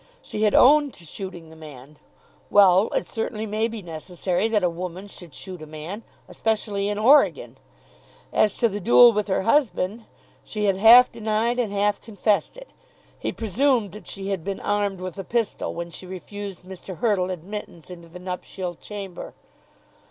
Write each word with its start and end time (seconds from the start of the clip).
She 0.23 0.41
had 0.41 0.55
owned 0.55 0.95
to 0.95 1.05
shooting 1.05 1.49
the 1.51 1.55
man. 1.55 1.99
Well; 2.49 2.87
it 2.95 3.05
certainly 3.05 3.45
may 3.45 3.67
be 3.67 3.83
necessary 3.83 4.47
that 4.47 4.63
a 4.63 4.67
woman 4.67 5.05
should 5.05 5.31
shoot 5.35 5.61
a 5.61 5.67
man 5.67 6.01
especially 6.27 6.89
in 6.89 6.97
Oregon. 6.97 7.59
As 8.33 8.57
to 8.57 8.67
the 8.67 8.79
duel 8.79 9.11
with 9.13 9.27
her 9.27 9.43
husband, 9.43 10.05
she 10.43 10.65
had 10.65 10.75
half 10.77 11.11
denied 11.11 11.59
and 11.59 11.71
half 11.71 12.01
confessed 12.01 12.57
it. 12.57 12.73
He 13.19 13.31
presumed 13.31 13.91
that 13.91 14.07
she 14.07 14.29
had 14.29 14.43
been 14.43 14.59
armed 14.59 15.01
with 15.01 15.19
a 15.19 15.23
pistol 15.23 15.75
when 15.75 15.91
she 15.91 16.07
refused 16.07 16.63
Mr. 16.65 16.97
Hurtle 16.97 17.29
admittance 17.29 17.91
into 17.91 18.07
the 18.09 18.17
nuptial 18.17 18.73
chamber. 18.73 19.35